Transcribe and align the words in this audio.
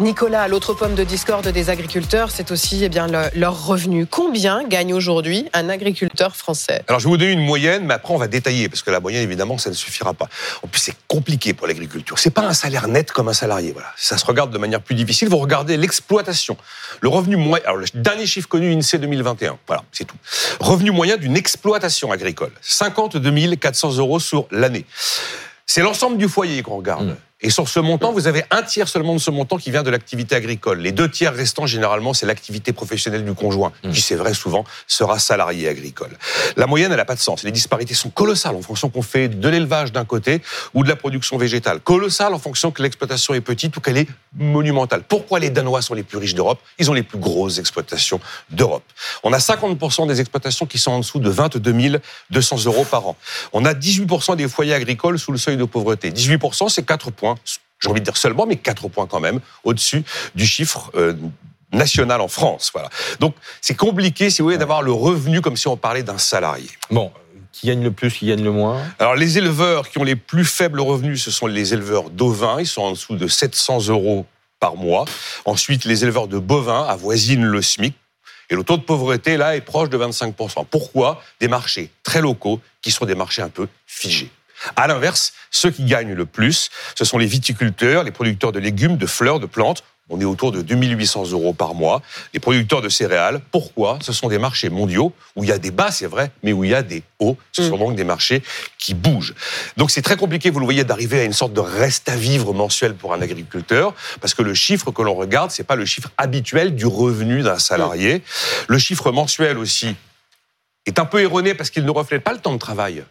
Nicolas, 0.00 0.48
l'autre 0.48 0.74
pomme 0.74 0.96
de 0.96 1.04
discorde 1.04 1.46
des 1.46 1.70
agriculteurs, 1.70 2.32
c'est 2.32 2.50
aussi 2.50 2.82
eh 2.82 2.88
bien, 2.88 3.06
le, 3.06 3.30
leur 3.38 3.64
revenu. 3.64 4.06
Combien 4.06 4.64
gagne 4.64 4.92
aujourd'hui 4.92 5.48
un 5.52 5.68
agriculteur 5.68 6.34
français? 6.34 6.82
Alors, 6.88 6.98
je 6.98 7.04
vais 7.04 7.10
vous 7.10 7.16
donner 7.16 7.30
une 7.30 7.44
moyenne, 7.44 7.84
mais 7.86 7.94
après, 7.94 8.12
on 8.12 8.18
va 8.18 8.26
détailler, 8.26 8.68
parce 8.68 8.82
que 8.82 8.90
la 8.90 8.98
moyenne, 8.98 9.22
évidemment, 9.22 9.56
ça 9.56 9.70
ne 9.70 9.74
suffira 9.74 10.12
pas. 10.12 10.28
En 10.64 10.66
plus, 10.66 10.80
c'est 10.80 10.96
compliqué 11.06 11.54
pour 11.54 11.68
l'agriculture. 11.68 12.18
C'est 12.18 12.30
pas 12.30 12.42
un 12.42 12.54
salaire 12.54 12.88
net 12.88 13.12
comme 13.12 13.28
un 13.28 13.32
salarié. 13.34 13.70
Voilà. 13.70 13.86
Ça 13.96 14.18
se 14.18 14.26
regarde 14.26 14.50
de 14.50 14.58
manière 14.58 14.80
plus 14.80 14.96
difficile. 14.96 15.28
Vous 15.28 15.38
regardez 15.38 15.76
l'exploitation. 15.76 16.56
Le 17.00 17.08
revenu 17.08 17.36
moyen. 17.36 17.64
Alors, 17.64 17.76
le 17.76 17.86
dernier 17.94 18.26
chiffre 18.26 18.48
connu, 18.48 18.72
INSEE 18.72 18.98
2021. 18.98 19.58
Voilà, 19.68 19.84
c'est 19.92 20.04
tout. 20.04 20.16
Revenu 20.58 20.90
moyen 20.90 21.16
d'une 21.18 21.36
exploitation 21.36 22.10
agricole 22.10 22.50
52 22.62 23.54
400 23.54 23.98
euros 23.98 24.18
sur 24.18 24.48
l'année. 24.50 24.86
C'est 25.66 25.82
l'ensemble 25.82 26.18
du 26.18 26.28
foyer 26.28 26.62
qu'on 26.62 26.76
regarde. 26.78 27.16
Et 27.44 27.50
sur 27.50 27.68
ce 27.68 27.78
montant, 27.78 28.10
vous 28.10 28.26
avez 28.26 28.42
un 28.50 28.62
tiers 28.62 28.88
seulement 28.88 29.12
de 29.12 29.18
ce 29.18 29.30
montant 29.30 29.58
qui 29.58 29.70
vient 29.70 29.82
de 29.82 29.90
l'activité 29.90 30.34
agricole. 30.34 30.80
Les 30.80 30.92
deux 30.92 31.10
tiers 31.10 31.34
restants, 31.34 31.66
généralement, 31.66 32.14
c'est 32.14 32.24
l'activité 32.24 32.72
professionnelle 32.72 33.22
du 33.22 33.34
conjoint, 33.34 33.70
qui, 33.92 34.00
c'est 34.00 34.14
vrai, 34.14 34.32
souvent, 34.32 34.64
sera 34.86 35.18
salarié 35.18 35.68
agricole. 35.68 36.16
La 36.56 36.66
moyenne, 36.66 36.90
elle 36.90 36.96
n'a 36.96 37.04
pas 37.04 37.16
de 37.16 37.20
sens. 37.20 37.42
Les 37.42 37.50
disparités 37.50 37.92
sont 37.92 38.08
colossales 38.08 38.56
en 38.56 38.62
fonction 38.62 38.88
qu'on 38.88 39.02
fait 39.02 39.28
de 39.28 39.46
l'élevage 39.50 39.92
d'un 39.92 40.06
côté 40.06 40.40
ou 40.72 40.84
de 40.84 40.88
la 40.88 40.96
production 40.96 41.36
végétale. 41.36 41.80
Colossales 41.80 42.32
en 42.32 42.38
fonction 42.38 42.70
que 42.70 42.82
l'exploitation 42.82 43.34
est 43.34 43.42
petite 43.42 43.76
ou 43.76 43.80
qu'elle 43.82 43.98
est 43.98 44.08
monumentale. 44.34 45.02
Pourquoi 45.06 45.38
les 45.38 45.50
Danois 45.50 45.82
sont 45.82 45.92
les 45.92 46.02
plus 46.02 46.16
riches 46.16 46.34
d'Europe? 46.34 46.60
Ils 46.78 46.90
ont 46.90 46.94
les 46.94 47.02
plus 47.02 47.18
grosses 47.18 47.58
exploitations 47.58 48.20
d'Europe. 48.48 48.84
On 49.22 49.34
a 49.34 49.38
50% 49.38 50.06
des 50.06 50.18
exploitations 50.18 50.64
qui 50.64 50.78
sont 50.78 50.92
en 50.92 51.00
dessous 51.00 51.18
de 51.18 51.28
22 51.28 52.00
200 52.30 52.64
euros 52.64 52.86
par 52.86 53.06
an. 53.06 53.16
On 53.52 53.66
a 53.66 53.74
18% 53.74 54.36
des 54.36 54.48
foyers 54.48 54.72
agricoles 54.72 55.18
sous 55.18 55.30
le 55.30 55.36
seuil 55.36 55.58
de 55.58 55.64
pauvreté. 55.64 56.10
18%, 56.10 56.70
c'est 56.70 56.86
4 56.86 57.10
points 57.10 57.33
j'ai 57.80 57.88
envie 57.88 58.00
de 58.00 58.04
dire 58.04 58.16
seulement, 58.16 58.46
mais 58.46 58.56
4 58.56 58.88
points 58.88 59.06
quand 59.06 59.20
même, 59.20 59.40
au-dessus 59.62 60.04
du 60.34 60.46
chiffre 60.46 60.90
euh, 60.94 61.14
national 61.72 62.20
en 62.20 62.28
France. 62.28 62.70
Voilà. 62.72 62.88
Donc 63.20 63.34
c'est 63.60 63.76
compliqué, 63.76 64.30
si 64.30 64.40
vous 64.40 64.46
voulez, 64.46 64.58
d'avoir 64.58 64.82
le 64.82 64.92
revenu 64.92 65.40
comme 65.40 65.56
si 65.56 65.68
on 65.68 65.76
parlait 65.76 66.02
d'un 66.02 66.18
salarié. 66.18 66.68
Bon, 66.90 67.12
qui 67.52 67.66
gagne 67.66 67.82
le 67.82 67.90
plus, 67.90 68.10
qui 68.12 68.26
gagne 68.26 68.42
le 68.42 68.52
moins? 68.52 68.82
Alors 68.98 69.14
les 69.14 69.38
éleveurs 69.38 69.88
qui 69.88 69.98
ont 69.98 70.04
les 70.04 70.16
plus 70.16 70.44
faibles 70.44 70.80
revenus, 70.80 71.22
ce 71.22 71.30
sont 71.30 71.46
les 71.46 71.74
éleveurs 71.74 72.10
d'ovins, 72.10 72.60
ils 72.60 72.66
sont 72.66 72.82
en 72.82 72.90
dessous 72.92 73.16
de 73.16 73.28
700 73.28 73.88
euros 73.88 74.26
par 74.60 74.76
mois. 74.76 75.04
Ensuite, 75.44 75.84
les 75.84 76.04
éleveurs 76.04 76.26
de 76.26 76.38
bovins 76.38 76.84
avoisinent 76.84 77.44
le 77.44 77.60
SMIC. 77.60 77.94
Et 78.50 78.54
le 78.54 78.62
taux 78.62 78.76
de 78.76 78.82
pauvreté, 78.82 79.36
là, 79.36 79.56
est 79.56 79.60
proche 79.60 79.88
de 79.88 79.98
25%. 79.98 80.66
Pourquoi? 80.70 81.22
Des 81.40 81.48
marchés 81.48 81.90
très 82.02 82.20
locaux 82.20 82.60
qui 82.82 82.90
sont 82.90 83.06
des 83.06 83.14
marchés 83.14 83.42
un 83.42 83.48
peu 83.48 83.68
figés. 83.86 84.30
À 84.76 84.86
l'inverse, 84.86 85.32
ceux 85.50 85.70
qui 85.70 85.84
gagnent 85.84 86.14
le 86.14 86.26
plus, 86.26 86.70
ce 86.94 87.04
sont 87.04 87.18
les 87.18 87.26
viticulteurs, 87.26 88.04
les 88.04 88.10
producteurs 88.10 88.52
de 88.52 88.58
légumes, 88.58 88.96
de 88.96 89.06
fleurs, 89.06 89.40
de 89.40 89.46
plantes. 89.46 89.84
On 90.10 90.20
est 90.20 90.24
autour 90.24 90.52
de 90.52 90.60
2800 90.60 91.30
euros 91.30 91.54
par 91.54 91.72
mois. 91.74 92.02
Les 92.34 92.40
producteurs 92.40 92.82
de 92.82 92.90
céréales, 92.90 93.40
pourquoi? 93.50 93.98
Ce 94.02 94.12
sont 94.12 94.28
des 94.28 94.36
marchés 94.36 94.68
mondiaux 94.68 95.14
où 95.34 95.44
il 95.44 95.48
y 95.48 95.52
a 95.52 95.56
des 95.58 95.70
bas, 95.70 95.90
c'est 95.90 96.06
vrai, 96.06 96.30
mais 96.42 96.52
où 96.52 96.62
il 96.62 96.72
y 96.72 96.74
a 96.74 96.82
des 96.82 97.02
hauts. 97.20 97.38
Ce 97.52 97.66
sont 97.66 97.78
donc 97.78 97.96
des 97.96 98.04
marchés 98.04 98.42
qui 98.76 98.92
bougent. 98.92 99.34
Donc 99.78 99.90
c'est 99.90 100.02
très 100.02 100.16
compliqué, 100.16 100.50
vous 100.50 100.60
le 100.60 100.66
voyez, 100.66 100.84
d'arriver 100.84 101.20
à 101.20 101.24
une 101.24 101.32
sorte 101.32 101.54
de 101.54 101.60
reste 101.60 102.10
à 102.10 102.16
vivre 102.16 102.52
mensuel 102.52 102.94
pour 102.94 103.14
un 103.14 103.22
agriculteur, 103.22 103.94
parce 104.20 104.34
que 104.34 104.42
le 104.42 104.52
chiffre 104.52 104.90
que 104.90 105.00
l'on 105.00 105.14
regarde, 105.14 105.50
c'est 105.50 105.64
pas 105.64 105.76
le 105.76 105.86
chiffre 105.86 106.10
habituel 106.18 106.74
du 106.74 106.84
revenu 106.84 107.40
d'un 107.40 107.58
salarié. 107.58 108.22
Le 108.68 108.76
chiffre 108.76 109.10
mensuel 109.10 109.56
aussi 109.56 109.96
est 110.84 110.98
un 110.98 111.06
peu 111.06 111.22
erroné 111.22 111.54
parce 111.54 111.70
qu'il 111.70 111.86
ne 111.86 111.90
reflète 111.90 112.22
pas 112.22 112.34
le 112.34 112.40
temps 112.40 112.52
de 112.52 112.58
travail. 112.58 113.04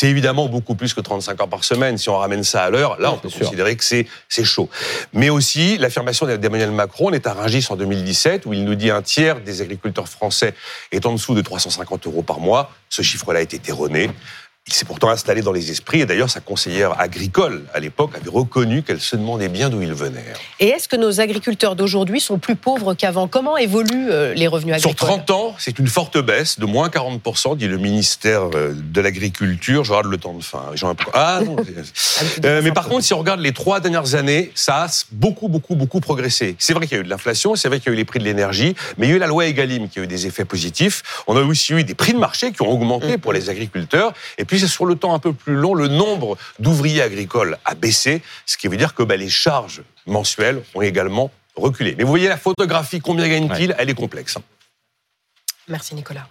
C'est 0.00 0.06
évidemment 0.06 0.46
beaucoup 0.46 0.76
plus 0.76 0.94
que 0.94 1.00
35 1.00 1.40
heures 1.40 1.48
par 1.48 1.64
semaine. 1.64 1.98
Si 1.98 2.08
on 2.08 2.18
ramène 2.18 2.44
ça 2.44 2.62
à 2.62 2.70
l'heure, 2.70 3.00
là, 3.00 3.10
on 3.12 3.18
peut 3.18 3.28
sûr. 3.28 3.40
considérer 3.40 3.74
que 3.74 3.82
c'est 3.82 4.06
c'est 4.28 4.44
chaud. 4.44 4.70
Mais 5.12 5.28
aussi, 5.28 5.76
l'affirmation 5.76 6.24
d'Emmanuel 6.24 6.70
Macron, 6.70 7.06
on 7.08 7.12
est 7.12 7.26
à 7.26 7.32
Rungis 7.32 7.66
en 7.68 7.74
2017, 7.74 8.46
où 8.46 8.52
il 8.52 8.64
nous 8.64 8.76
dit 8.76 8.92
un 8.92 9.02
tiers 9.02 9.40
des 9.40 9.60
agriculteurs 9.60 10.08
français 10.08 10.54
est 10.92 11.04
en 11.04 11.10
dessous 11.14 11.34
de 11.34 11.40
350 11.40 12.06
euros 12.06 12.22
par 12.22 12.38
mois. 12.38 12.70
Ce 12.88 13.02
chiffre-là 13.02 13.42
est 13.42 13.68
erroné. 13.68 14.08
Il 14.68 14.74
s'est 14.74 14.84
pourtant 14.84 15.08
installé 15.08 15.40
dans 15.40 15.52
les 15.52 15.70
esprits, 15.70 16.02
et 16.02 16.06
d'ailleurs, 16.06 16.28
sa 16.28 16.40
conseillère 16.40 17.00
agricole, 17.00 17.64
à 17.72 17.80
l'époque, 17.80 18.10
avait 18.14 18.28
reconnu 18.28 18.82
qu'elle 18.82 19.00
se 19.00 19.16
demandait 19.16 19.48
bien 19.48 19.70
d'où 19.70 19.80
il 19.80 19.94
venait. 19.94 20.22
Et 20.60 20.68
est-ce 20.68 20.88
que 20.88 20.96
nos 20.96 21.20
agriculteurs 21.20 21.74
d'aujourd'hui 21.74 22.20
sont 22.20 22.38
plus 22.38 22.54
pauvres 22.54 22.92
qu'avant? 22.92 23.28
Comment 23.28 23.56
évoluent 23.56 24.10
euh, 24.10 24.34
les 24.34 24.46
revenus 24.46 24.76
Sur 24.78 24.90
agricoles? 24.90 25.08
30 25.24 25.30
ans, 25.30 25.54
c'est 25.58 25.78
une 25.78 25.86
forte 25.86 26.18
baisse 26.18 26.58
de 26.58 26.66
moins 26.66 26.88
40%, 26.88 27.56
dit 27.56 27.66
le 27.66 27.78
ministère 27.78 28.42
euh, 28.54 28.74
de 28.74 29.00
l'Agriculture. 29.00 29.84
Je 29.84 29.92
regarde 29.92 30.10
le 30.10 30.18
temps 30.18 30.34
de 30.34 30.42
fin. 30.44 30.62
Jean- 30.74 30.94
Ah 31.14 31.40
non. 31.44 31.56
c'est- 31.94 32.44
Euh, 32.44 32.60
mais 32.62 32.72
par 32.72 32.88
contre, 32.88 33.04
si 33.04 33.14
on 33.14 33.18
regarde 33.18 33.40
les 33.40 33.52
trois 33.52 33.80
dernières 33.80 34.14
années, 34.16 34.52
ça 34.54 34.84
a 34.84 34.88
beaucoup, 35.12 35.48
beaucoup, 35.48 35.76
beaucoup 35.76 36.00
progressé. 36.00 36.56
C'est 36.58 36.74
vrai 36.74 36.86
qu'il 36.86 36.96
y 36.96 36.98
a 36.98 37.00
eu 37.00 37.04
de 37.04 37.10
l'inflation, 37.10 37.56
c'est 37.56 37.68
vrai 37.68 37.80
qu'il 37.80 37.88
y 37.88 37.90
a 37.90 37.94
eu 37.94 37.96
les 37.96 38.04
prix 38.04 38.18
de 38.18 38.24
l'énergie, 38.24 38.74
mais 38.98 39.06
il 39.06 39.10
y 39.10 39.12
a 39.14 39.16
eu 39.16 39.18
la 39.18 39.26
loi 39.28 39.46
Egalim 39.46 39.88
qui 39.88 39.98
a 39.98 40.02
eu 40.02 40.06
des 40.06 40.26
effets 40.26 40.44
positifs. 40.44 41.02
On 41.26 41.36
a 41.36 41.40
aussi 41.40 41.72
eu 41.72 41.84
des 41.84 41.94
prix 41.94 42.12
de 42.12 42.18
marché 42.18 42.52
qui 42.52 42.60
ont 42.62 42.70
augmenté 42.70 43.16
pour 43.16 43.32
les 43.32 43.48
agriculteurs. 43.48 44.12
Et 44.36 44.44
puis, 44.44 44.57
sur 44.66 44.86
le 44.86 44.96
temps 44.96 45.14
un 45.14 45.18
peu 45.18 45.32
plus 45.32 45.54
long, 45.54 45.74
le 45.74 45.86
nombre 45.88 46.36
d'ouvriers 46.58 47.02
agricoles 47.02 47.58
a 47.64 47.74
baissé, 47.74 48.22
ce 48.46 48.56
qui 48.56 48.68
veut 48.68 48.76
dire 48.76 48.94
que 48.94 49.02
bah, 49.02 49.16
les 49.16 49.28
charges 49.28 49.82
mensuelles 50.06 50.62
ont 50.74 50.82
également 50.82 51.30
reculé. 51.56 51.94
Mais 51.96 52.04
vous 52.04 52.10
voyez 52.10 52.28
la 52.28 52.36
photographie, 52.38 53.00
combien 53.00 53.28
gagne-t-il? 53.28 53.74
Elle 53.78 53.90
est 53.90 53.94
complexe. 53.94 54.36
hein. 54.36 54.42
Merci 55.68 55.94
Nicolas. 55.94 56.28